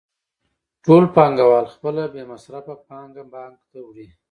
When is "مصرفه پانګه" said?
2.31-3.23